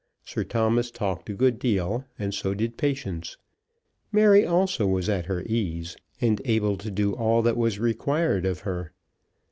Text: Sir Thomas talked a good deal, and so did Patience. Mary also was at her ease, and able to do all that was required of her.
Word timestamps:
Sir 0.25 0.43
Thomas 0.43 0.89
talked 0.89 1.29
a 1.29 1.33
good 1.35 1.59
deal, 1.59 2.05
and 2.17 2.33
so 2.33 2.55
did 2.55 2.75
Patience. 2.75 3.37
Mary 4.11 4.47
also 4.47 4.87
was 4.87 5.07
at 5.07 5.27
her 5.27 5.43
ease, 5.43 5.95
and 6.19 6.41
able 6.43 6.75
to 6.77 6.89
do 6.89 7.13
all 7.13 7.43
that 7.43 7.55
was 7.55 7.77
required 7.77 8.43
of 8.43 8.61
her. 8.61 8.93